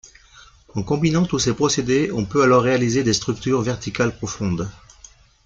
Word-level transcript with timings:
En 0.73 0.81
combinant 0.81 1.25
tous 1.27 1.37
ces 1.37 1.53
procédés, 1.53 2.11
on 2.11 2.25
peut 2.25 2.41
alors 2.41 2.63
réaliser 2.63 3.03
des 3.03 3.13
structures 3.13 3.61
verticales 3.61 4.17
profondes. 4.17 4.67